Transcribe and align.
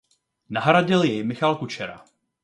Nahradil 0.55 1.03
jej 1.03 1.21
Michal 1.23 1.55
Kučera. 1.61 1.97